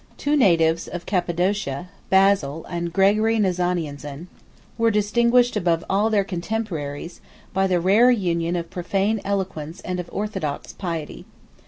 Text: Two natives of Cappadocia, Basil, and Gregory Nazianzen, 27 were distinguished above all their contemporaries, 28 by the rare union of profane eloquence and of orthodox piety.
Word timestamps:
Two 0.17 0.35
natives 0.35 0.87
of 0.87 1.05
Cappadocia, 1.05 1.89
Basil, 2.09 2.65
and 2.65 2.91
Gregory 2.91 3.35
Nazianzen, 3.37 3.89
27 4.01 4.27
were 4.79 4.89
distinguished 4.89 5.55
above 5.55 5.85
all 5.91 6.09
their 6.09 6.23
contemporaries, 6.23 7.21
28 7.53 7.53
by 7.53 7.67
the 7.67 7.79
rare 7.79 8.09
union 8.09 8.55
of 8.55 8.71
profane 8.71 9.21
eloquence 9.23 9.79
and 9.81 9.99
of 9.99 10.09
orthodox 10.11 10.73
piety. 10.73 11.25